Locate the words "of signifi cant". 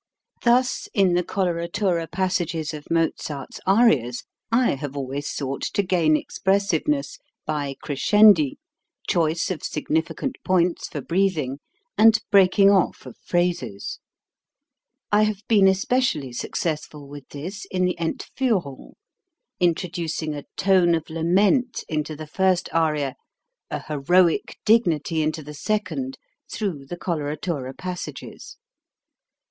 9.51-10.37